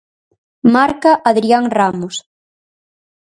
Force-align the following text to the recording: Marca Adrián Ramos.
Marca 0.75 1.11
Adrián 1.29 1.63
Ramos. 1.77 2.15